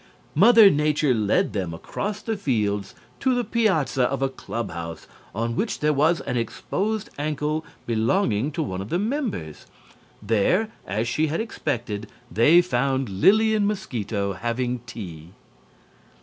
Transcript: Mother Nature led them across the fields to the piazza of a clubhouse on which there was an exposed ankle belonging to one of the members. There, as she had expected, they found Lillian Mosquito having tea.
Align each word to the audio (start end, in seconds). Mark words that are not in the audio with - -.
Mother 0.33 0.71
Nature 0.71 1.13
led 1.13 1.53
them 1.53 1.75
across 1.75 2.23
the 2.23 2.35
fields 2.35 2.95
to 3.19 3.35
the 3.35 3.43
piazza 3.43 4.05
of 4.05 4.23
a 4.23 4.29
clubhouse 4.29 5.05
on 5.35 5.55
which 5.55 5.79
there 5.79 5.93
was 5.93 6.21
an 6.21 6.37
exposed 6.37 7.11
ankle 7.19 7.63
belonging 7.85 8.51
to 8.53 8.63
one 8.63 8.81
of 8.81 8.89
the 8.89 8.97
members. 8.97 9.67
There, 10.19 10.71
as 10.87 11.07
she 11.07 11.27
had 11.27 11.39
expected, 11.39 12.07
they 12.31 12.63
found 12.63 13.09
Lillian 13.09 13.67
Mosquito 13.67 14.33
having 14.33 14.79
tea. 14.87 15.33